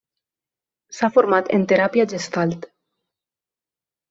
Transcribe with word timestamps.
S'ha 0.99 1.09
format 1.17 1.51
en 1.59 1.67
Teràpia 1.73 2.07
gestalt. 2.15 2.67